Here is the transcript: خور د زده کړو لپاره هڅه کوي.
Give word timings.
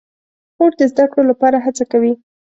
خور 0.55 0.71
د 0.79 0.81
زده 0.91 1.05
کړو 1.11 1.23
لپاره 1.31 1.57
هڅه 1.65 1.83
کوي. 1.91 2.13